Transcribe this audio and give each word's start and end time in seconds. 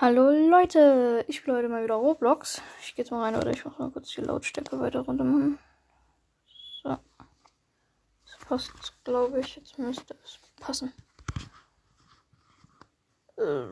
Hallo 0.00 0.30
Leute, 0.30 1.24
ich 1.26 1.38
spiele 1.38 1.56
heute 1.56 1.68
mal 1.68 1.82
wieder 1.82 1.96
Roblox. 1.96 2.62
Ich 2.80 2.94
gehe 2.94 3.04
jetzt 3.04 3.10
mal 3.10 3.20
rein, 3.20 3.34
oder 3.34 3.50
ich 3.50 3.64
mache 3.64 3.82
mal 3.82 3.90
kurz 3.90 4.10
die 4.10 4.20
Lautstärke 4.20 4.78
weiter 4.78 5.00
runter 5.00 5.24
machen. 5.24 5.58
So. 6.84 6.98
Das 8.24 8.46
passt, 8.46 8.92
glaube 9.02 9.40
ich. 9.40 9.56
Jetzt 9.56 9.76
müsste 9.76 10.16
es 10.22 10.38
passen. 10.60 10.92
Äh, 13.38 13.66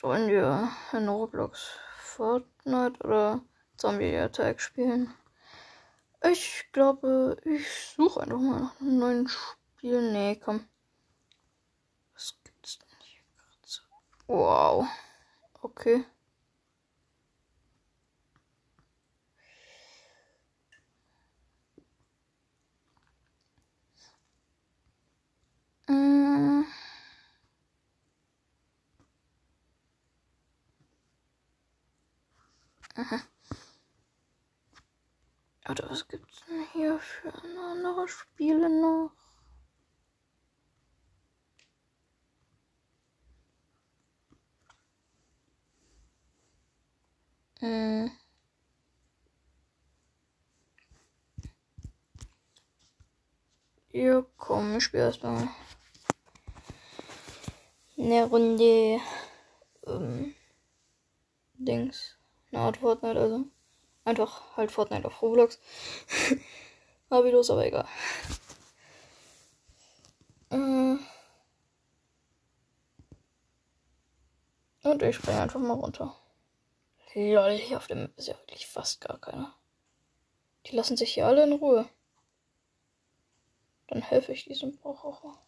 sollen 0.00 0.26
wir 0.28 0.70
in 0.90 1.08
Roblox 1.08 1.78
Fortnite 1.98 2.98
oder 3.04 3.40
Zombie 3.76 4.16
Attack 4.16 4.60
spielen? 4.60 5.14
Ich 6.32 6.64
glaube, 6.72 7.36
ich 7.44 7.92
suche 7.94 8.22
einfach 8.22 8.40
mal 8.40 8.60
nach 8.60 8.80
einem 8.80 8.98
neuen 8.98 9.28
Spiel. 9.28 10.10
Nee, 10.10 10.34
komm. 10.34 10.66
Was 12.12 12.34
gibt's 12.42 12.80
denn 12.80 12.98
hier 13.02 13.22
gerade 13.36 13.68
so? 13.68 13.82
Wow. 14.26 14.88
Okay. 15.64 16.04
Mm. 25.88 26.64
Aha. 32.96 33.20
Oder 35.70 35.88
was 35.88 36.06
gibt's 36.08 36.42
denn 36.46 36.66
hier 36.74 36.98
für 36.98 37.32
andere 37.32 38.06
Spiele 38.06 38.68
noch? 38.68 39.23
Hm. 47.64 48.10
Ja, 53.90 54.22
komm, 54.36 54.76
ich 54.76 54.84
spiele 54.84 55.04
erstmal 55.04 55.48
eine 57.96 58.24
Runde 58.26 59.00
ähm, 59.86 60.34
Dings. 61.54 62.18
Eine 62.52 62.60
Art 62.60 62.76
Fortnite, 62.76 63.18
also. 63.18 63.44
Einfach 64.04 64.42
halt 64.58 64.70
Fortnite 64.70 65.06
auf 65.06 65.22
Roblox. 65.22 65.58
Hab 67.10 67.24
ich 67.24 67.32
los, 67.32 67.48
aber 67.48 67.64
egal. 67.64 67.88
Äh. 70.50 70.96
Und 74.82 75.02
ich 75.02 75.16
springe 75.16 75.40
einfach 75.40 75.60
mal 75.60 75.72
runter. 75.72 76.14
Lol, 77.14 77.52
hier 77.52 77.76
auf 77.76 77.86
dem 77.86 78.12
ist 78.16 78.26
ja 78.26 78.36
wirklich 78.38 78.66
fast 78.66 79.00
gar 79.00 79.18
keiner. 79.18 79.54
Die 80.66 80.74
lassen 80.74 80.96
sich 80.96 81.14
hier 81.14 81.26
alle 81.26 81.44
in 81.44 81.52
Ruhe. 81.52 81.88
Dann 83.86 84.02
helfe 84.02 84.32
ich 84.32 84.46
diesem 84.46 84.76
Braucher. 84.76 85.38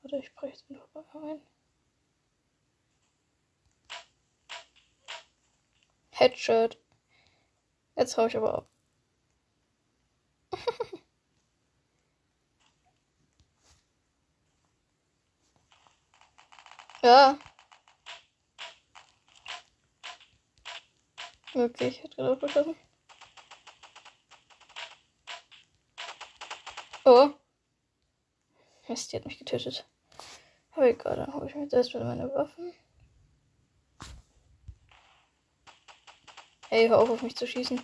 Warte, 0.00 0.16
ich 0.16 0.34
breche 0.34 0.52
jetzt 0.54 0.70
einfach 0.70 1.12
mal 1.12 1.32
ein. 1.32 1.42
Headshot. 6.12 6.78
Jetzt 7.94 8.16
hau 8.16 8.24
ich 8.26 8.36
aber 8.38 8.54
ab. 8.54 8.68
ja. 17.02 17.38
Okay, 21.56 21.88
ich 21.88 22.02
hätte 22.02 22.16
gerade 22.16 22.36
beschossen. 22.36 22.76
Oh. 27.06 27.30
Mist, 28.88 29.10
die 29.10 29.16
hat 29.16 29.24
mich 29.24 29.38
getötet. 29.38 29.86
Aber 30.72 30.86
egal, 30.86 31.16
dann 31.16 31.32
hole 31.32 31.46
ich 31.46 31.54
mir 31.54 31.62
jetzt 31.62 31.72
erstmal 31.72 32.04
meine 32.04 32.28
Waffen. 32.34 32.74
Ey, 36.68 36.88
hör 36.88 36.98
auf, 36.98 37.08
auf 37.08 37.22
mich 37.22 37.36
zu 37.36 37.46
schießen. 37.46 37.80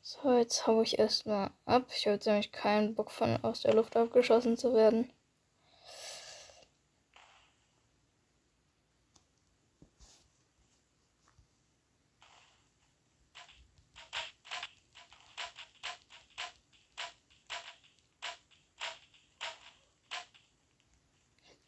So, 0.00 0.36
jetzt 0.38 0.66
hau 0.66 0.82
ich 0.82 0.98
erstmal 0.98 1.52
ab. 1.66 1.86
Ich 1.94 2.06
habe 2.06 2.14
jetzt 2.14 2.26
nämlich 2.26 2.50
keinen 2.50 2.96
Bock 2.96 3.12
von 3.12 3.36
aus 3.44 3.60
der 3.60 3.74
Luft 3.74 3.96
abgeschossen 3.96 4.56
zu 4.56 4.74
werden. 4.74 5.12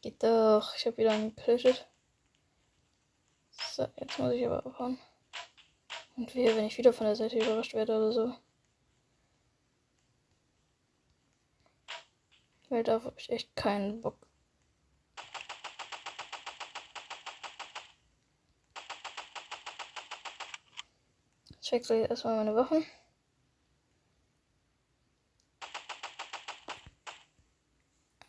Geht 0.05 0.23
doch. 0.23 0.74
Ich 0.85 0.87
habe 0.87 0.99
wieder 0.99 1.13
angekrittet. 1.13 1.89
So, 3.53 3.89
jetzt 3.97 4.19
muss 4.19 4.35
ich 4.35 4.45
aber 4.45 4.67
abhauen. 4.67 4.99
Und 6.15 6.35
wehe, 6.35 6.55
wenn 6.55 6.67
ich 6.67 6.77
wieder 6.77 6.93
von 6.93 7.07
der 7.07 7.17
Seite 7.17 7.39
überrascht 7.39 7.73
werde 7.73 7.97
oder 7.97 8.13
so. 8.13 8.35
Weil 12.69 12.83
darauf 12.83 13.07
habe 13.07 13.19
ich 13.19 13.31
echt 13.31 13.57
keinen 13.57 14.03
Bock. 14.03 14.27
Ich 21.63 21.73
wechsle 21.73 22.01
jetzt 22.01 22.11
erstmal 22.11 22.37
meine 22.37 22.55
Waffen. 22.55 22.85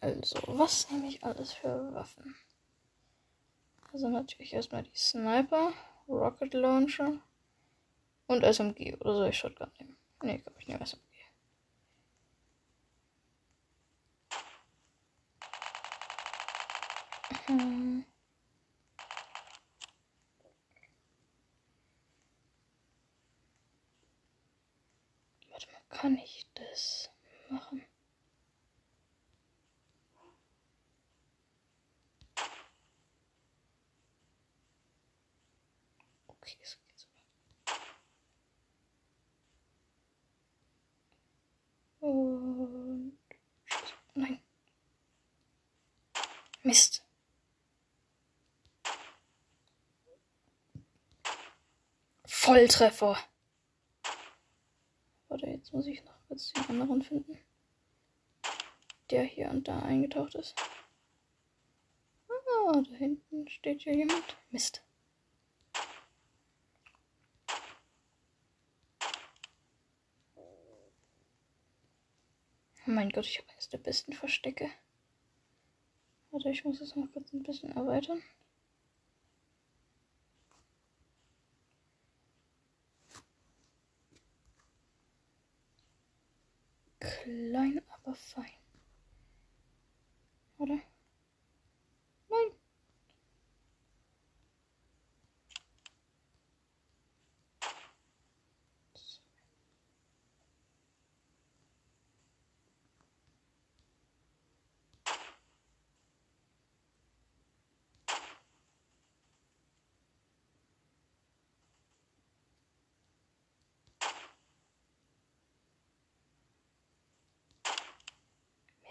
Also, 0.06 0.38
was 0.46 0.92
nehme 0.92 1.08
ich 1.08 1.24
alles 1.24 1.52
für 1.54 1.92
Waffen? 1.96 2.36
Also 3.92 4.08
natürlich 4.08 4.54
erstmal 4.54 4.84
die 4.84 4.96
Sniper, 4.96 5.74
Rocket 6.08 6.54
Launcher 6.54 7.20
und 8.28 8.44
SMG. 8.44 8.94
Oder 9.00 9.14
soll 9.16 9.30
ich 9.30 9.38
Shotgun 9.40 9.72
nehmen? 9.80 9.98
Ne, 10.22 10.38
glaube, 10.38 10.60
ich 10.60 10.68
nehme 10.68 10.82
SMG. 10.86 11.02
Hm. 17.48 18.06
Warte 25.50 25.68
mal, 25.72 25.98
kann 25.98 26.16
ich 26.20 26.46
das 26.54 27.10
machen? 27.50 27.82
Okay, 36.46 36.58
es 36.62 36.78
geht 36.78 37.00
so. 37.00 37.08
Und. 42.08 43.18
Nein. 44.14 44.40
Mist. 46.66 47.06
Volltreffer. 52.26 53.20
Warte, 55.28 55.46
jetzt 55.46 55.72
muss 55.74 55.86
ich 55.86 56.04
noch 56.04 56.18
kurz 56.28 56.54
den 56.54 56.68
anderen 56.72 57.04
finden. 57.04 57.38
Der 59.12 59.22
hier 59.22 59.52
und 59.52 59.68
da 59.68 59.78
eingetaucht 59.78 60.34
ist. 60.34 60.56
Ah, 62.28 62.82
da 62.82 62.96
hinten 62.96 63.48
steht 63.48 63.84
ja 63.84 63.92
jemand. 63.94 64.36
Mist. 64.50 64.84
Oh 72.88 72.92
mein 72.92 73.12
Gott, 73.12 73.28
ich 73.28 73.38
habe 73.38 73.52
eines 73.52 73.70
der 73.70 73.78
besten 73.78 74.14
Verstecke. 74.14 74.72
Warte, 76.36 76.50
ich 76.50 76.66
muss 76.66 76.82
es 76.82 76.98
noch 76.98 77.10
kurz 77.14 77.32
ein 77.32 77.44
bisschen 77.44 77.72
erweitern. 77.72 78.22
Klein, 87.00 87.82
aber 87.88 88.14
fein. 88.16 88.52
Oder? 90.58 90.82
Nein. 92.30 92.52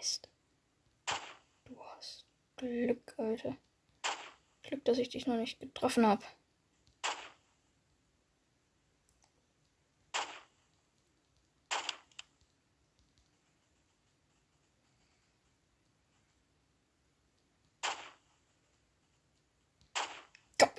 Mist. 0.05 0.29
Du 1.63 1.83
hast 1.83 2.25
Glück, 2.57 3.15
Alter. 3.17 3.57
Glück, 4.61 4.85
dass 4.85 4.99
ich 4.99 5.09
dich 5.09 5.25
noch 5.25 5.35
nicht 5.35 5.59
getroffen 5.59 6.05
habe. 6.05 6.23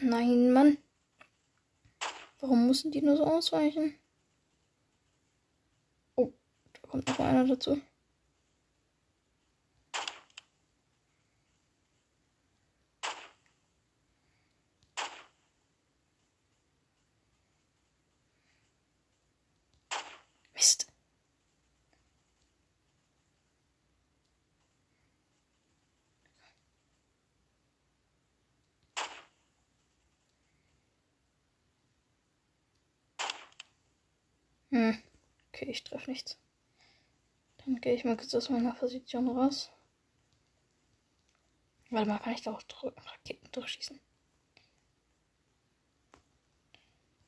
Nein, 0.00 0.52
Mann. 0.52 0.78
Warum 2.38 2.68
müssen 2.68 2.92
die 2.92 3.02
nur 3.02 3.16
so 3.16 3.24
ausweichen? 3.24 3.98
Oh, 6.14 6.32
da 6.74 6.88
kommt 6.88 7.08
noch 7.08 7.18
einer 7.18 7.44
dazu. 7.44 7.82
Mist. 20.56 20.86
Hm. 34.76 34.98
Okay, 35.48 35.70
ich 35.70 35.84
treffe 35.84 36.10
nichts. 36.10 36.36
Dann 37.64 37.80
gehe 37.80 37.94
ich 37.94 38.04
mal 38.04 38.14
kurz 38.14 38.34
aus 38.34 38.50
meiner 38.50 38.74
Position 38.74 39.26
raus. 39.26 39.70
Warte 41.88 42.06
mal, 42.10 42.18
kann 42.18 42.34
ich 42.34 42.42
da 42.42 42.52
auch 42.52 42.62
Raketen 42.82 43.50
durchschießen? 43.52 43.98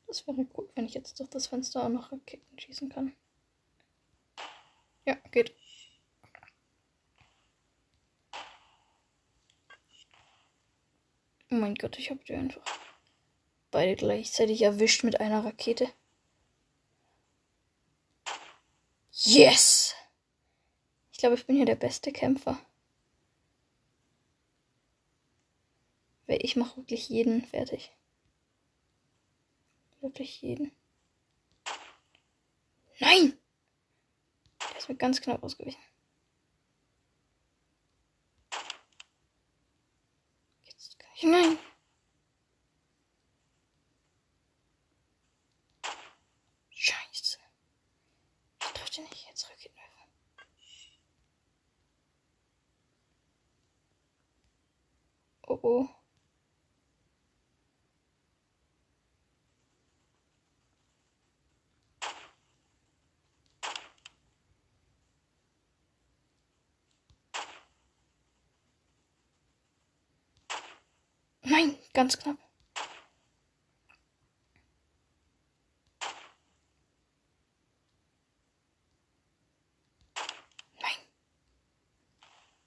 Das 0.06 0.26
wäre 0.26 0.44
gut, 0.44 0.68
wenn 0.74 0.84
ich 0.84 0.92
jetzt 0.92 1.18
durch 1.20 1.30
das 1.30 1.46
Fenster 1.46 1.84
auch 1.84 1.88
noch 1.88 2.12
Raketen 2.12 2.58
schießen 2.58 2.90
kann. 2.90 3.16
Ja, 5.06 5.14
geht. 5.30 5.56
Oh 11.50 11.54
mein 11.54 11.76
Gott, 11.76 11.98
ich 11.98 12.10
habe 12.10 12.22
die 12.24 12.34
einfach 12.34 12.60
beide 13.70 13.96
gleichzeitig 13.96 14.60
erwischt 14.60 15.02
mit 15.02 15.18
einer 15.18 15.46
Rakete. 15.46 15.88
Yes! 19.20 19.96
Ich 21.10 21.18
glaube, 21.18 21.34
ich 21.34 21.44
bin 21.44 21.56
hier 21.56 21.66
der 21.66 21.74
beste 21.74 22.12
Kämpfer. 22.12 22.56
Weil 26.28 26.38
ich 26.42 26.54
mache 26.54 26.76
wirklich 26.76 27.08
jeden 27.08 27.44
fertig. 27.44 27.90
Wirklich 30.00 30.40
jeden. 30.40 30.70
Nein! 33.00 33.36
Der 34.60 34.78
ist 34.78 34.88
mir 34.88 34.94
ganz 34.96 35.20
knapp 35.20 35.42
ausgewichen. 35.42 35.82
Jetzt 40.64 40.96
kann 40.96 41.10
ich. 41.16 41.22
Nein! 41.24 41.58
Oh 55.50 55.58
oh. 55.62 55.88
Nein, 71.42 71.78
ganz 71.94 72.18
knapp. 72.18 72.36
Nein. 80.80 80.90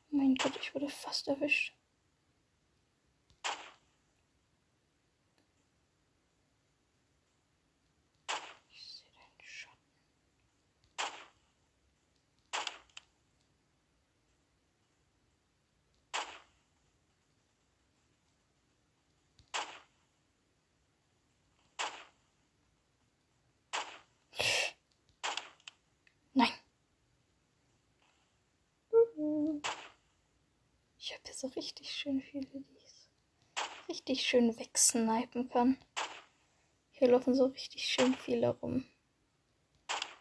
Mein 0.09 0.35
Gott, 0.35 0.57
ich 0.59 0.73
wurde 0.73 0.89
fast 0.89 1.27
erwischt. 1.27 1.73
Ich 31.11 31.17
habe 31.17 31.25
hier 31.25 31.33
so 31.33 31.47
richtig 31.47 31.91
schön 31.91 32.21
viele, 32.21 32.45
die 32.45 32.65
ich 32.77 33.89
richtig 33.89 34.25
schön 34.25 34.57
wegsnipen 34.57 35.49
kann. 35.49 35.77
Hier 36.91 37.09
laufen 37.09 37.35
so 37.35 37.47
richtig 37.47 37.85
schön 37.85 38.15
viele 38.15 38.47
rum. 38.47 38.85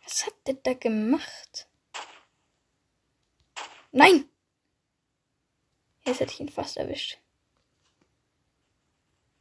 Was 0.02 0.26
hat 0.26 0.34
der 0.48 0.54
da 0.54 0.75
gemacht? 0.75 1.69
Nein! 3.92 4.28
Jetzt 6.04 6.19
hätte 6.19 6.32
ich 6.32 6.40
ihn 6.40 6.48
fast 6.48 6.76
erwischt. 6.76 7.20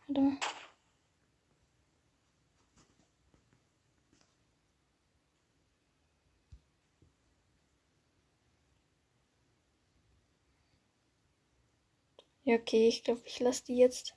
Warte 0.05 0.21
mal. 0.21 0.37
Ja, 12.49 12.55
okay, 12.55 12.87
ich 12.89 13.03
glaube, 13.05 13.21
ich 13.25 13.39
lasse 13.39 13.63
die 13.63 13.77
jetzt. 13.77 14.13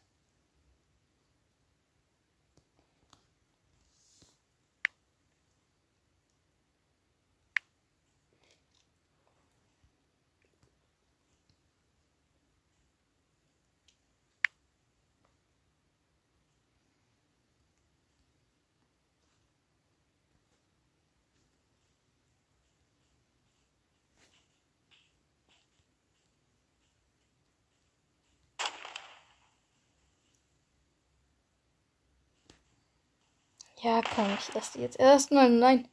Ja, 33.82 34.00
komm, 34.14 34.32
ich 34.38 34.54
lasse 34.54 34.78
die 34.78 34.82
jetzt 34.82 34.98
erstmal. 35.00 35.50
Nein. 35.50 35.88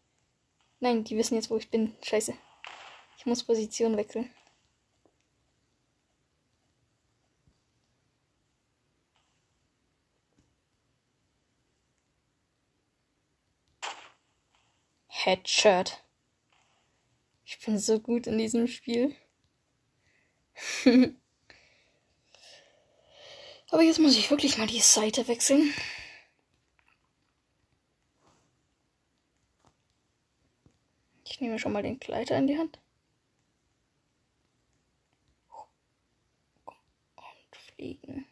Nein, 0.79 1.03
die 1.03 1.17
wissen 1.17 1.35
jetzt, 1.35 1.49
wo 1.49 1.57
ich 1.57 1.71
bin. 1.71 1.95
Scheiße. 2.03 2.33
Ich 3.17 3.25
muss 3.25 3.43
Position 3.43 3.97
wechseln. 3.97 4.29
Headshot. 15.07 16.01
Ich 17.43 17.59
bin 17.59 17.79
so 17.79 17.99
gut 17.99 18.27
in 18.27 18.37
diesem 18.37 18.67
Spiel. 18.67 19.15
Aber 23.71 23.81
jetzt 23.81 23.99
muss 23.99 24.15
ich 24.15 24.29
wirklich 24.29 24.57
mal 24.59 24.67
die 24.67 24.79
Seite 24.79 25.27
wechseln. 25.27 25.73
Ich 31.39 31.41
nehme 31.41 31.57
schon 31.57 31.71
mal 31.71 31.81
den 31.81 32.01
Kleider 32.01 32.37
in 32.37 32.47
die 32.47 32.57
Hand. 32.57 32.81
Und 37.15 37.55
fliegen. 37.55 38.25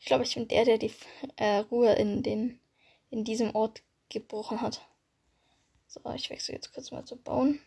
Ich 0.00 0.06
glaube, 0.06 0.24
ich 0.24 0.34
bin 0.34 0.48
der, 0.48 0.64
der 0.64 0.78
die 0.78 0.92
äh, 1.36 1.58
Ruhe 1.58 1.92
in, 1.92 2.24
den, 2.24 2.58
in 3.10 3.22
diesem 3.22 3.54
Ort 3.54 3.84
gebrochen 4.08 4.60
hat. 4.60 4.84
So, 5.86 6.00
ich 6.16 6.30
wechsle 6.30 6.56
jetzt 6.56 6.72
kurz 6.74 6.90
mal 6.90 7.04
zu 7.04 7.14
bauen. 7.14 7.60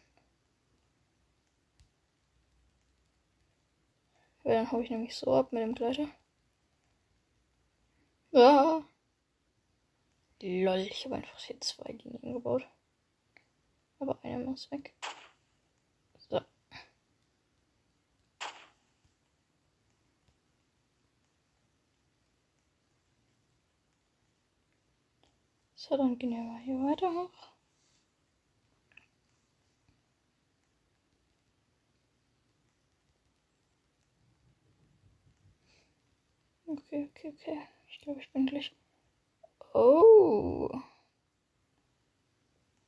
Weil 4.44 4.56
dann 4.56 4.72
hau 4.74 4.82
ich 4.82 4.90
nämlich 4.90 5.16
so 5.16 5.34
ab 5.34 5.54
mit 5.54 5.64
dem 5.64 5.74
Gleiter. 5.74 6.10
Ja. 8.32 8.84
Lol, 10.42 10.80
ich 10.80 11.06
habe 11.06 11.16
einfach 11.16 11.40
hier 11.40 11.62
zwei 11.62 11.94
Linien 11.94 12.34
gebaut. 12.34 12.68
Aber 14.04 14.20
eine 14.22 14.44
muss 14.44 14.70
weg. 14.70 14.94
So. 16.18 16.42
So, 25.76 25.96
dann 25.96 26.18
gehen 26.20 26.32
wir 26.32 26.44
mal 26.44 26.60
hier 26.60 26.76
weiter 26.80 27.14
hoch. 27.14 27.30
Okay, 36.66 37.10
okay, 37.10 37.30
okay. 37.30 37.68
Ich 37.88 38.02
glaube, 38.02 38.20
ich 38.20 38.30
bin 38.34 38.48
gleich. 38.48 38.76
Oh. 39.74 40.70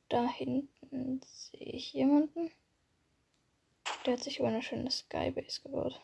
Da 0.08 0.28
hinten 0.28 1.20
sehe 1.24 1.72
ich 1.72 1.92
jemanden. 1.92 2.50
Der 4.04 4.14
hat 4.14 4.22
sich 4.22 4.38
aber 4.40 4.48
eine 4.48 4.62
schöne 4.62 4.90
Skybase 4.90 5.62
gebaut. 5.62 6.00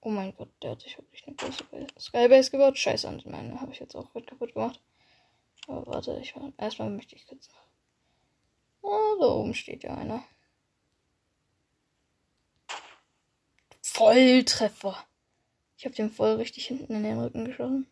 Oh 0.00 0.08
mein 0.08 0.34
Gott, 0.34 0.50
der 0.62 0.72
hat 0.72 0.80
sich 0.80 0.98
wirklich 0.98 1.24
eine 1.26 1.36
große 1.36 1.64
Skybase 1.98 2.50
gebaut. 2.50 2.76
Scheiße, 2.76 3.06
und 3.06 3.24
meine 3.26 3.60
habe 3.60 3.72
ich 3.72 3.78
jetzt 3.78 3.94
auch 3.94 4.12
mit 4.14 4.26
kaputt 4.26 4.54
gemacht. 4.54 4.80
Aber 5.68 5.86
warte, 5.86 6.18
ich 6.20 6.34
war, 6.34 6.52
erstmal 6.58 6.90
möchte 6.90 7.14
ich 7.14 7.26
kurz. 7.26 7.48
Ah, 8.82 9.16
da 9.20 9.26
oben 9.26 9.54
steht 9.54 9.84
ja 9.84 9.94
einer. 9.94 10.24
Volltreffer. 13.80 15.06
Ich 15.76 15.84
habe 15.84 15.94
den 15.94 16.10
voll 16.10 16.32
richtig 16.34 16.66
hinten 16.66 16.94
in 16.94 17.04
den 17.04 17.20
Rücken 17.20 17.44
geschossen. 17.44 17.86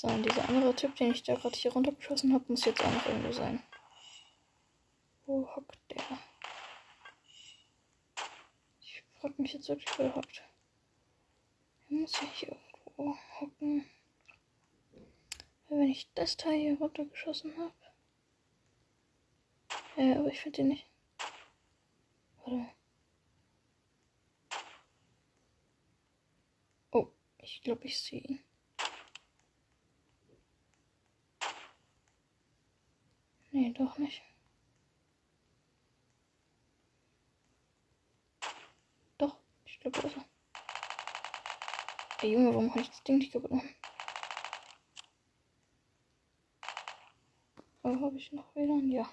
So, 0.00 0.08
und 0.08 0.22
dieser 0.22 0.48
andere 0.48 0.74
Typ, 0.74 0.96
den 0.96 1.10
ich 1.12 1.24
da 1.24 1.34
gerade 1.34 1.54
hier 1.54 1.74
runtergeschossen 1.74 2.32
habe, 2.32 2.46
muss 2.48 2.64
jetzt 2.64 2.82
auch 2.82 2.90
noch 2.90 3.04
irgendwo 3.04 3.32
sein. 3.32 3.62
Wo 5.26 5.46
hockt 5.54 5.78
der? 5.90 6.18
Ich 8.80 9.04
frage 9.20 9.34
mich 9.36 9.52
jetzt 9.52 9.68
wirklich, 9.68 9.98
wo 9.98 10.04
er 10.04 10.14
hockt. 10.14 10.42
Er 11.90 11.96
muss 11.96 12.12
ja 12.18 12.26
hier 12.32 12.56
irgendwo 12.86 13.14
hocken. 13.38 13.90
Wenn 15.68 15.82
ich 15.82 16.10
das 16.14 16.38
Teil 16.38 16.58
hier 16.58 16.78
runtergeschossen 16.78 17.54
habe. 17.58 17.74
Ja, 19.98 20.18
aber 20.18 20.28
ich 20.28 20.40
finde 20.40 20.56
den 20.56 20.68
nicht. 20.68 20.86
Warte. 22.38 22.70
Oh, 26.90 27.08
ich 27.42 27.60
glaube, 27.60 27.84
ich 27.84 28.00
sehe 28.00 28.22
ihn. 28.22 28.42
Nee, 33.60 33.74
doch 33.74 33.98
nicht. 33.98 34.22
Doch, 39.18 39.36
ich 39.66 39.78
glaube, 39.80 40.00
er. 40.02 40.24
Ey, 42.22 42.32
Junge, 42.32 42.54
warum 42.54 42.70
habe 42.70 42.80
ich 42.80 42.88
das 42.88 43.02
Ding 43.04 43.18
nicht 43.18 43.32
kaputt 43.32 43.50
gemacht? 43.50 43.66
Oh, 47.82 48.00
habe 48.00 48.16
ich 48.16 48.32
noch 48.32 48.54
WLAN? 48.54 48.90
Ja. 48.90 49.06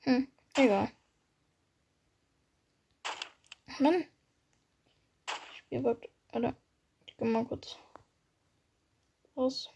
Hm, 0.00 0.28
egal. 0.54 0.90
Mann. 3.78 4.04
Spielbot. 5.74 6.08
Alter, 6.30 6.54
ich 7.04 7.16
geh 7.16 7.24
mal 7.24 7.44
kurz 7.44 7.76
raus. 9.36 9.70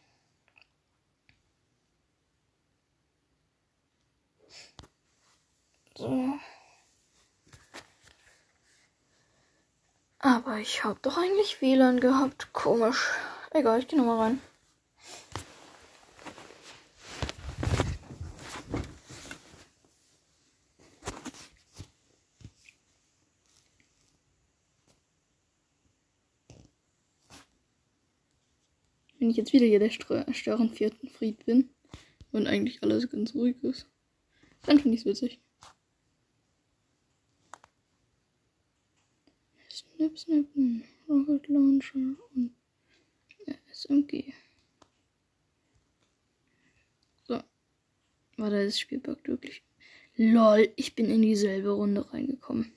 So. 5.97 6.38
Aber 10.21 10.59
ich 10.59 10.85
hab 10.85 11.02
doch 11.02 11.19
eigentlich 11.19 11.61
WLAN 11.61 11.99
gehabt. 11.99 12.52
Komisch. 12.52 13.11
Egal, 13.50 13.81
ich 13.81 13.88
geh 13.88 13.97
nochmal 13.97 14.19
rein. 14.19 14.43
Wenn 29.29 29.33
ich 29.33 29.37
jetzt 29.37 29.53
wieder 29.53 29.67
hier 29.67 29.79
der 29.79 29.91
Störenfried 29.91 31.45
bin 31.45 31.69
und 32.33 32.47
eigentlich 32.47 32.83
alles 32.83 33.11
ganz 33.11 33.35
ruhig 33.35 33.63
ist, 33.63 33.87
dann 34.65 34.79
finde 34.81 34.95
ich 34.95 35.03
es 35.03 35.07
witzig. 35.07 35.39
Snip, 39.71 40.19
Snip, 40.19 40.49
Rocket 41.11 41.47
Launcher 41.49 42.17
und 42.35 42.55
SMG. 43.71 44.33
So. 47.25 47.35
War 48.39 48.49
da 48.49 48.65
das 48.65 48.81
Spielbug 48.81 49.29
wirklich? 49.29 49.63
Lol, 50.17 50.73
ich 50.77 50.95
bin 50.95 51.11
in 51.11 51.21
dieselbe 51.21 51.69
Runde 51.69 52.11
reingekommen. 52.15 52.73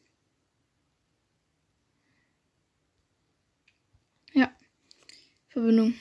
Ja. 4.33 4.53
Verbindung. 5.47 5.93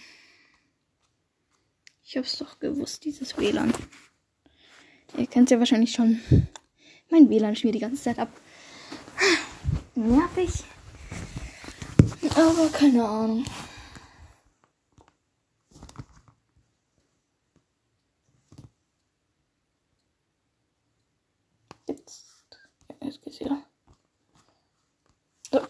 Ich 2.10 2.16
hab's 2.16 2.38
doch 2.38 2.58
gewusst, 2.58 3.04
dieses 3.04 3.38
WLAN. 3.38 3.72
Ihr 5.16 5.28
kennt 5.28 5.48
ja 5.48 5.60
wahrscheinlich 5.60 5.92
schon. 5.92 6.20
Mein 7.08 7.30
WLAN 7.30 7.54
schmiert 7.54 7.76
die 7.76 7.80
ganze 7.80 8.02
Zeit 8.02 8.18
ab. 8.18 8.32
Nervig. 9.94 10.50
Aber 12.34 12.68
keine 12.70 13.08
Ahnung. 13.08 13.44
Jetzt. 21.86 22.24
Jetzt 23.04 23.22
geht's 23.22 23.38
wieder. 23.38 23.62
So. 25.52 25.60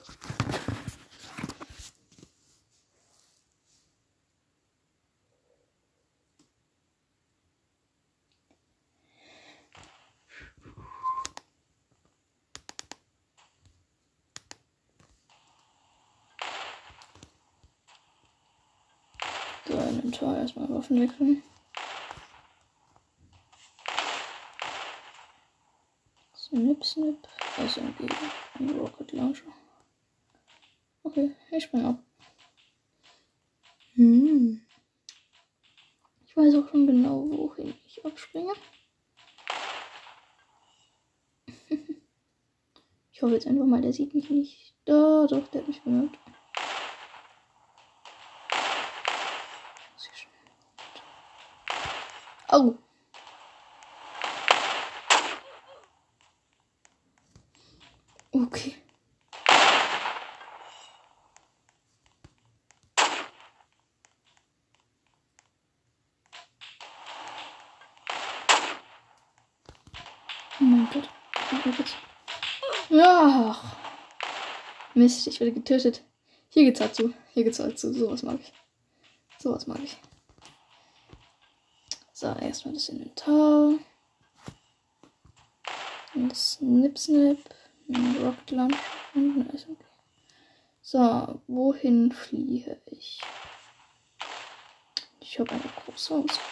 So, 19.71 19.80
Inventar 19.91 20.39
erstmal 20.39 20.69
Waffen 20.71 21.01
wechseln. 21.01 21.43
Snip, 26.35 26.85
snip. 26.85 27.29
SMG. 27.57 28.09
Ein 28.59 28.71
Rocket 28.71 29.13
Launcher. 29.13 29.53
Okay, 31.03 31.35
ich 31.51 31.65
spring 31.65 31.85
ab. 31.85 32.03
Hm. 33.95 34.61
Ich 36.27 36.37
weiß 36.37 36.55
auch 36.55 36.69
schon 36.69 36.87
genau, 36.87 37.29
wohin 37.29 37.75
ich 37.87 38.05
abspringe. 38.05 38.53
ich 43.13 43.23
hoffe 43.23 43.35
jetzt 43.35 43.47
einfach 43.47 43.67
mal, 43.67 43.81
der 43.81 43.93
sieht 43.93 44.15
mich 44.15 44.31
nicht. 44.31 44.75
Da, 44.85 45.27
doch, 45.29 45.49
der 45.49 45.61
hat 45.61 45.69
mich 45.69 45.83
bemerkt. 45.83 46.19
Au. 52.53 52.77
Okay. 58.33 58.75
Oh. 72.91 72.91
Oh. 72.91 73.55
Mist, 74.95 75.27
ich 75.29 75.39
werde 75.39 75.53
getötet. 75.53 76.03
Hier 76.49 76.65
geht's 76.65 76.81
halt 76.81 76.97
zu. 76.97 77.15
Hier 77.33 77.45
geht's 77.45 77.61
halt 77.61 77.79
zu. 77.79 77.93
Sowas 77.93 78.25
mag 78.25 78.41
ich. 78.41 78.53
Sowas 79.39 79.69
mag 79.69 79.79
ich. 79.85 79.97
So, 82.21 82.27
erstmal 82.27 82.75
das 82.75 82.91
Inventar. 82.91 83.79
Und 86.15 86.37
Snip 86.37 86.99
Snip. 86.99 87.39
Rocket 88.23 88.51
Launch. 88.51 88.77
So, 90.83 91.41
wohin 91.47 92.13
fliehe 92.13 92.79
ich? 92.85 93.23
Ich 95.21 95.41
habe 95.41 95.51
eine 95.53 95.63
große 95.63 96.15
Auswahl. 96.15 96.45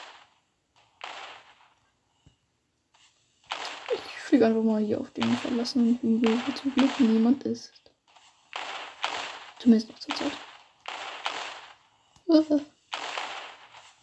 Ich 3.93 4.23
fliege 4.23 4.47
einfach 4.47 4.63
mal 4.63 4.81
hier 4.81 4.99
auf 4.99 5.11
den 5.11 5.31
verlassenen 5.37 5.99
Hügel, 6.01 6.41
wo 6.47 6.53
zum 6.53 6.73
Glück 6.73 6.99
niemand 6.99 7.43
ist. 7.43 7.75
Zumindest 9.59 9.91
noch 9.91 9.99
zur 9.99 10.15
Zeit. 10.15 10.33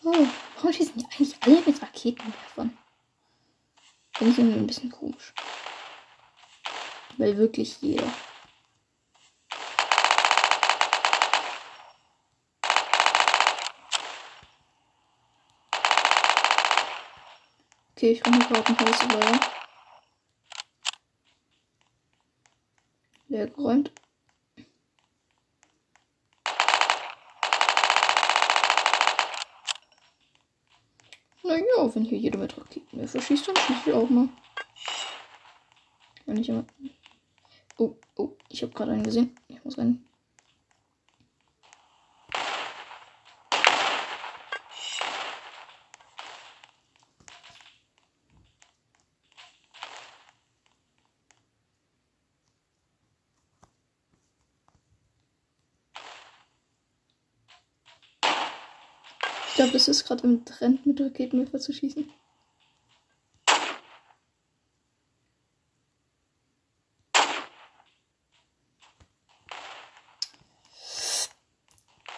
Oh. 0.04 0.16
Warum 0.66 0.76
schießen 0.76 0.98
die 0.98 1.06
eigentlich 1.06 1.36
alle 1.42 1.62
mit 1.62 1.80
Raketenwerfern? 1.80 2.76
Finde 4.14 4.34
ich 4.34 4.40
irgendwie 4.40 4.58
ein 4.58 4.66
bisschen 4.66 4.90
komisch. 4.90 5.32
Weil 7.18 7.38
wirklich 7.38 7.80
jeder. 7.82 8.12
Okay, 17.92 18.14
ich 18.14 18.24
komme 18.24 18.40
gerade 18.40 18.66
ein 18.66 18.80
Haus 18.80 19.04
leer. 19.04 19.40
Leer 23.28 23.48
geräumt. 23.52 23.92
Naja, 31.86 31.96
wenn 31.96 32.04
hier 32.04 32.18
jeder 32.18 32.40
mit 32.40 32.58
Raketen 32.58 32.98
mehr 32.98 33.08
verschießt, 33.08 33.46
schieße 33.46 33.80
ich 33.86 33.94
auch 33.94 34.10
mal. 34.10 34.28
Wenn 36.26 36.38
ich 36.38 36.50
immer. 36.50 36.66
Oh, 37.78 37.96
oh, 38.16 38.32
ich 38.50 38.64
habe 38.64 38.74
gerade 38.74 38.92
einen 38.92 39.04
gesehen. 39.04 39.36
Ich 39.48 39.64
muss 39.64 39.78
rein. 39.78 40.04
Ich 59.56 59.58
glaube, 59.58 59.72
das 59.72 59.88
ist 59.88 60.06
gerade 60.06 60.26
im 60.26 60.44
Trend, 60.44 60.86
mit 60.86 61.00
Raketenwerfer 61.00 61.62
zu 61.62 61.72
schießen. 61.72 62.12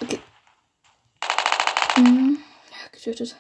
Okay. 0.02 0.20
Mhm. 1.98 2.40
Ja, 2.72 2.88
getötet. 2.92 3.36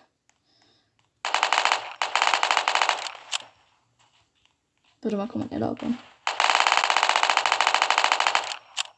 Warte 5.01 5.17
mal, 5.17 5.27
man 5.39 5.51
Ella 5.51 5.71
abbauen? 5.71 5.97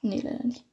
Nee, 0.02 0.20
leider 0.20 0.44
nicht. 0.44 0.66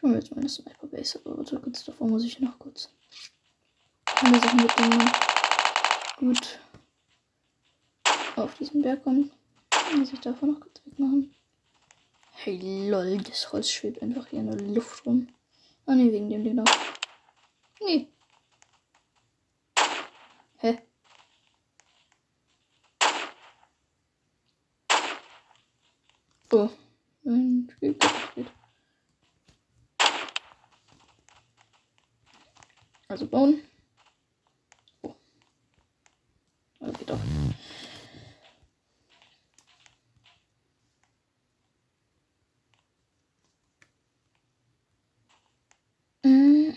Ich 0.00 0.02
hole 0.02 0.14
mir 0.14 0.20
jetzt 0.20 0.34
meine 0.34 0.48
Sniper 0.48 0.86
Base, 0.86 1.20
aber 1.22 1.44
kurz 1.60 1.84
davor 1.84 2.08
muss 2.08 2.24
ich 2.24 2.40
noch 2.40 2.58
kurz 2.58 2.88
alle 4.06 4.40
Sachen 4.40 4.62
mitnehmen. 4.62 5.12
Gut. 6.16 6.58
Auf 8.34 8.54
diesen 8.54 8.80
Berg 8.80 9.04
kommen. 9.04 9.30
Muss 9.94 10.10
ich 10.10 10.20
davon 10.20 10.52
noch 10.52 10.60
kurz 10.60 10.80
wegmachen. 10.86 11.34
Hey 12.32 12.88
lol, 12.88 13.18
das 13.18 13.52
Holz 13.52 13.70
schwebt 13.70 14.00
einfach 14.00 14.26
hier 14.28 14.40
in 14.40 14.46
der 14.46 14.58
Luft 14.68 15.04
rum. 15.04 15.28
Ah 15.84 15.94
ne, 15.94 16.10
wegen 16.10 16.30
dem 16.30 16.44
Ding 16.44 16.56
da. 16.56 16.64
Nee. 17.82 18.08
Hä? 20.60 20.78
Oh. 26.52 26.70
Mein 27.22 27.68
Spiel 27.70 27.98
geht. 28.34 28.50
Also 33.10 33.26
bauen. 33.26 33.60
Oh. 35.02 35.12
Also 36.78 36.92
geht. 36.98 37.10
Mhm. 46.24 46.72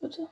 Bitte. 0.00 0.28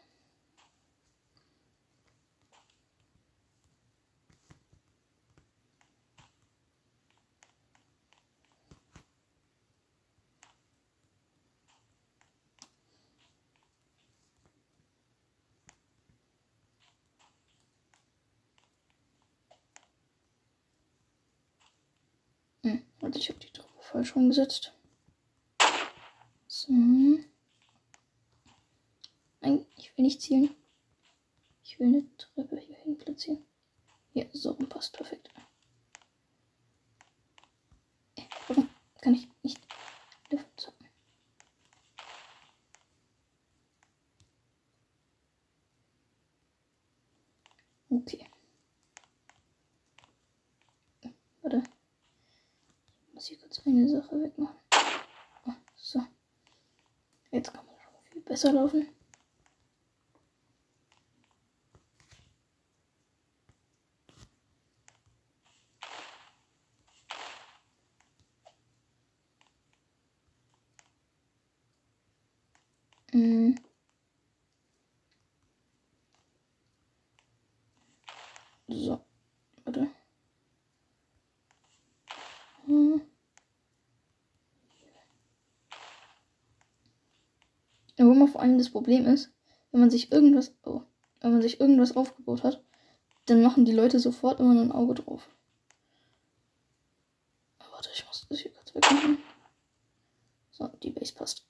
Warte, 23.04 23.18
ich 23.18 23.28
habe 23.28 23.38
die 23.38 23.50
Truppe 23.50 23.82
falsch 23.82 24.16
rumgesetzt. 24.16 24.72
So. 26.46 26.72
Nein, 29.42 29.66
ich 29.76 29.94
will 29.94 30.04
nicht 30.06 30.22
zielen. 30.22 30.56
Ich 31.62 31.78
will 31.78 31.88
eine 31.88 32.16
Treppe 32.16 32.56
hier 32.58 32.76
hin 32.76 32.96
platzieren. 32.96 33.44
Ja, 34.14 34.24
so 34.32 34.54
passt 34.54 34.96
perfekt. 34.96 35.28
Äh, 38.16 38.22
Warum 38.48 38.70
kann 39.02 39.14
ich 39.14 39.28
nicht 39.42 39.60
Luft 40.30 40.48
zocken? 40.56 40.88
Okay. 47.90 48.26
Warte. 51.42 51.62
Ich 53.06 53.14
muss 53.14 53.26
hier 53.28 53.38
kurz 53.38 53.62
eine 53.64 53.88
Sache 53.88 54.20
wegmachen. 54.20 54.56
Oh, 55.46 55.52
so. 55.76 56.02
Jetzt 57.30 57.52
kann 57.52 57.64
man 57.64 57.76
schon 57.78 58.12
viel 58.12 58.22
besser 58.34 58.52
laufen. 58.52 58.88
Mm. 73.14 73.54
So, 78.68 79.00
warte. 79.64 79.88
Hm. 82.66 83.00
Man 88.24 88.32
vor 88.32 88.40
allem 88.40 88.56
das 88.56 88.70
Problem 88.70 89.06
ist, 89.06 89.30
wenn 89.70 89.80
man 89.80 89.90
sich 89.90 90.10
irgendwas, 90.10 90.54
oh, 90.64 90.80
wenn 91.20 91.32
man 91.32 91.42
sich 91.42 91.60
irgendwas 91.60 91.94
aufgebaut 91.94 92.42
hat, 92.42 92.64
dann 93.26 93.42
machen 93.42 93.66
die 93.66 93.72
Leute 93.72 94.00
sofort 94.00 94.40
immer 94.40 94.58
ein 94.58 94.72
Auge 94.72 94.94
drauf. 94.94 95.28
Oh, 97.60 97.72
warte, 97.72 97.90
ich 97.92 98.06
muss 98.06 98.26
das 98.28 98.38
hier 98.38 98.52
kurz 98.52 98.74
wegmachen. 98.74 99.18
So, 100.52 100.68
die 100.82 100.90
Base 100.90 101.12
passt. 101.12 101.46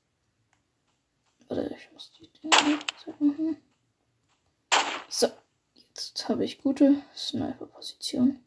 Warte, 1.47 1.73
ich 1.77 1.93
muss 1.93 2.11
die 2.19 2.29
wegmachen. 3.07 3.57
So, 5.09 5.29
Jetzt 5.97 6.29
habe 6.29 6.45
ich 6.45 6.61
gute 6.61 7.03
Sniper-Position. 7.15 8.41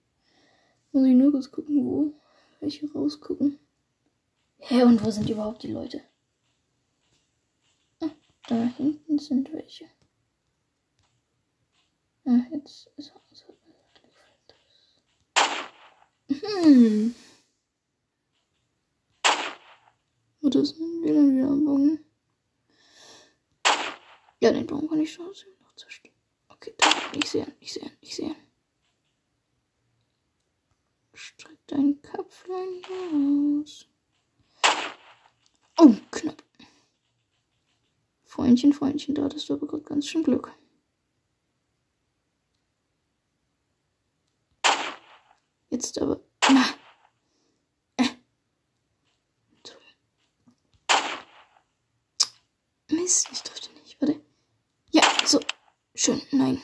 Muss 0.91 1.05
ich 1.05 1.13
nur 1.13 1.31
kurz 1.31 1.49
gucken, 1.49 1.85
wo 1.85 2.13
welche 2.59 2.91
rausgucken. 2.91 3.57
Hä, 4.57 4.83
und 4.83 5.01
wo 5.05 5.11
sind 5.11 5.29
überhaupt 5.29 5.63
die 5.63 5.71
Leute? 5.71 6.01
Da 8.47 8.55
hinten 8.77 9.19
sind 9.19 9.51
welche. 9.51 9.85
Ah, 12.25 12.39
jetzt 12.51 12.89
ist 12.95 13.11
er. 13.13 13.21
Hm. 16.63 17.15
Oder 20.41 20.65
sind 20.65 21.03
wir 21.03 21.13
dann 21.13 21.35
wieder 21.35 21.47
am 21.47 21.65
Bogen? 21.65 22.05
Ja, 24.39 24.51
den 24.51 24.67
Baum 24.67 24.87
kann 24.87 25.01
ich 25.01 25.11
schon 25.11 25.25
noch 25.25 25.75
zerstören. 25.75 26.15
Okay, 26.49 26.73
da. 26.77 26.87
Ich 27.13 27.29
sehe 27.29 27.45
ihn, 27.45 27.53
ich 27.59 27.73
sehe 27.73 27.83
ihn, 27.83 27.97
ich 28.01 28.15
sehe 28.15 28.29
ihn. 28.29 28.35
Streck 31.13 31.57
dein 31.67 32.01
Köpflein 32.01 32.81
aus. 33.63 33.87
Oh, 35.77 35.95
knapp. 36.11 36.46
Freundchen, 38.27 38.73
Freundchen, 38.73 39.15
da 39.15 39.23
hattest 39.23 39.49
du 39.49 39.53
aber 39.53 39.67
gerade 39.67 39.83
ganz 39.83 40.05
schön 40.05 40.23
Glück. 40.23 40.51
Jetzt 45.69 46.01
aber. 46.01 46.19
Na. 46.49 46.65
Äh. 47.97 48.05
Mist, 52.89 53.29
ich 53.31 53.41
treffe 53.43 53.73
nicht. 53.79 53.99
Warte. 54.01 54.21
Ja, 54.91 55.03
so. 55.25 55.39
Schön. 55.95 56.21
Nein. 56.31 56.61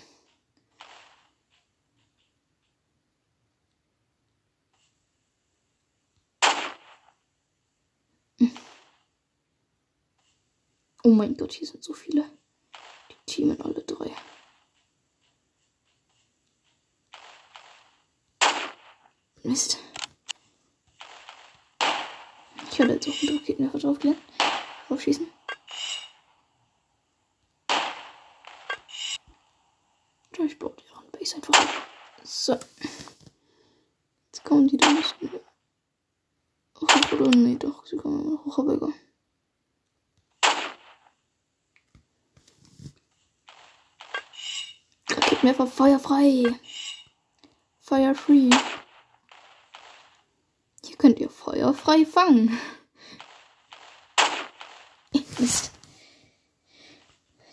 Oh 11.05 11.09
mein 11.09 11.35
Gott, 11.35 11.51
hier 11.51 11.67
sind 11.67 11.83
so 11.83 11.93
viele. 11.93 12.23
Die 13.09 13.15
teamen 13.25 13.61
alle 13.61 13.83
drei. 13.83 14.09
Mist. 19.43 19.79
Ich 22.71 22.79
werde 22.79 22.93
jetzt 22.93 23.09
auch 23.09 23.21
einen 23.21 23.27
Druckgegner 23.27 23.67
draufgehen. 23.67 24.17
Aufschießen. 24.87 25.27
Ich 30.45 30.59
baue 30.59 30.75
deren 30.75 31.11
Base 31.11 31.35
einfach 31.35 31.53
ab. 31.53 31.87
So. 32.23 32.53
Jetzt 32.53 34.43
kommen 34.45 34.67
die 34.69 34.77
da 34.77 34.89
nicht 34.91 35.21
mehr. 35.21 35.41
Hoch 36.79 37.11
oder 37.11 37.29
nee, 37.29 37.55
doch, 37.57 37.85
sie 37.85 37.97
kommen 37.97 38.39
hoch, 38.45 38.59
aber 38.59 38.73
egal. 38.73 38.93
Mehrfach 45.43 45.67
feuerfrei. 45.67 46.45
Fire 47.79 48.15
free. 48.15 48.49
Hier 50.85 50.97
könnt 50.97 51.19
ihr 51.19 51.29
feuerfrei 51.29 52.05
fangen. 52.05 52.57
Mist. 55.39 55.71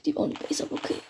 Die 0.04 0.12
die 0.12 0.34
Base 0.34 0.62
aber 0.62 0.74
okay. 0.74 1.02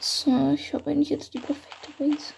So, 0.00 0.52
ich 0.52 0.72
habe 0.72 0.90
eigentlich 0.90 1.10
jetzt 1.10 1.34
die 1.34 1.38
perfekte 1.38 1.87
Base. 1.98 2.32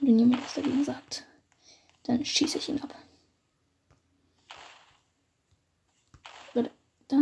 Wenn 0.00 0.18
jemand 0.18 0.42
was 0.42 0.54
dagegen 0.54 0.84
sagt, 0.84 1.24
dann 2.04 2.24
schieße 2.24 2.58
ich 2.58 2.68
ihn 2.68 2.82
ab. 2.82 2.92
Warte, 6.54 6.70
da, 7.06 7.16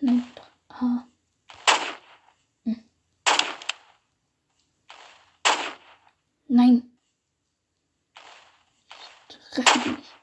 nein, 0.00 0.24
doch. 0.34 0.48
Ah. 0.68 1.06
Hm. 2.64 2.84
Nein. 6.48 6.90
Ich 9.28 9.50
treffe 9.50 9.78
die 9.80 9.90
nicht. 9.90 10.18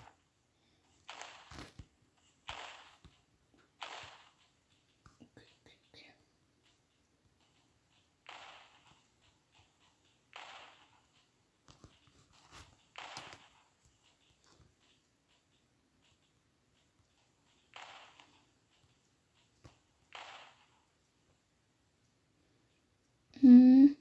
Hm. 23.45 23.95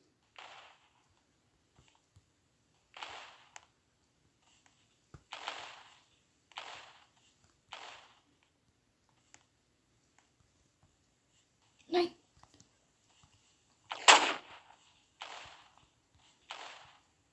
Nein. 11.88 12.10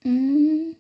Hm. 0.04 0.76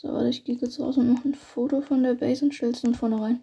So, 0.00 0.08
warte, 0.14 0.28
ich 0.30 0.44
gehe 0.44 0.56
kurz 0.56 0.80
raus 0.80 0.96
und 0.96 1.12
mache 1.12 1.28
ein 1.28 1.34
Foto 1.34 1.82
von 1.82 2.02
der 2.02 2.14
Base 2.14 2.44
und 2.44 2.54
stelle 2.54 2.72
es 2.72 2.80
dann 2.80 2.94
vorne 2.94 3.20
rein. 3.20 3.40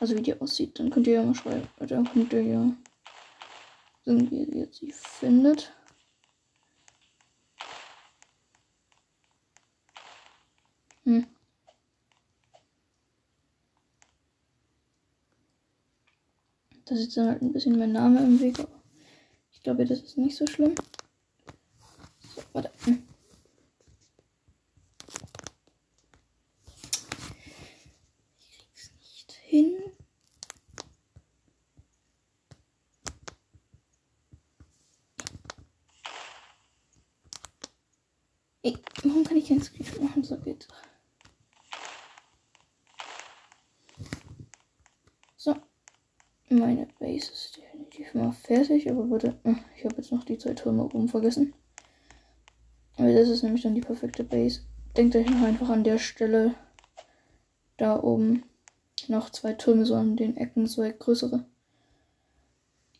Also 0.00 0.16
wie 0.16 0.22
die 0.22 0.40
aussieht. 0.40 0.78
Dann 0.78 0.90
könnt 0.90 1.06
ihr 1.06 1.14
ja 1.14 1.22
mal 1.22 1.34
schreiben. 1.34 1.68
Dann 1.78 2.04
könnt 2.12 2.32
ihr 2.32 2.42
ja 2.42 2.72
sehen, 4.04 4.30
wie 4.30 4.42
ihr 4.42 4.68
sie 4.72 4.92
findet. 4.92 5.72
Hm. 11.04 11.26
Da 16.86 16.94
ist 16.94 17.16
dann 17.16 17.28
halt 17.28 17.42
ein 17.42 17.52
bisschen 17.52 17.78
mein 17.78 17.92
Name 17.92 18.20
im 18.20 18.40
Weg, 18.40 18.56
ich 19.52 19.62
glaube, 19.62 19.84
das 19.86 20.00
ist 20.00 20.18
nicht 20.18 20.36
so 20.36 20.46
schlimm. 20.46 20.74
So, 22.34 22.42
warte. 22.52 22.70
Hm. 22.84 23.02
Ich 28.40 28.58
krieg's 28.58 28.92
nicht 29.00 29.32
hin. 29.32 29.76
Ey, 38.64 38.78
warum 39.02 39.24
kann 39.24 39.36
ich 39.36 39.48
keinen 39.48 39.62
Screenshot 39.62 40.00
machen? 40.00 40.24
So 40.24 40.38
geht's. 40.38 40.66
So. 45.36 45.54
Meine 46.48 46.88
Base 46.98 47.30
ist 47.30 47.58
definitiv 47.58 48.14
mal 48.14 48.32
fertig, 48.32 48.90
aber 48.90 49.04
bitte, 49.04 49.38
ich 49.76 49.84
habe 49.84 49.96
jetzt 49.96 50.12
noch 50.12 50.24
die 50.24 50.38
zwei 50.38 50.54
Türme 50.54 50.84
oben 50.84 51.08
vergessen. 51.08 51.52
Aber 52.96 53.12
das 53.12 53.28
ist 53.28 53.42
nämlich 53.42 53.62
dann 53.62 53.74
die 53.74 53.82
perfekte 53.82 54.24
Base. 54.24 54.62
Denkt 54.96 55.14
euch 55.14 55.28
noch 55.28 55.42
einfach 55.42 55.68
an 55.68 55.84
der 55.84 55.98
Stelle 55.98 56.54
da 57.76 58.02
oben 58.02 58.44
noch 59.08 59.28
zwei 59.28 59.52
Türme, 59.52 59.84
so 59.84 59.94
an 59.94 60.16
den 60.16 60.38
Ecken, 60.38 60.66
zwei 60.66 60.90
größere. 60.90 61.44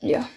Ja. 0.01 0.29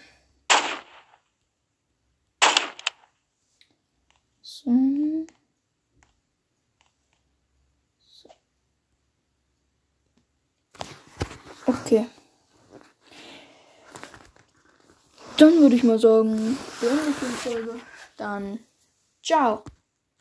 Okay. 11.88 12.06
Dann 15.38 15.62
würde 15.62 15.76
ich 15.76 15.84
mal 15.86 15.97
sagen, 15.97 16.58
beende 16.82 17.02
ich 17.10 17.15
Folge. 17.15 17.80
Dann, 18.17 18.60
ciao. 19.23 19.63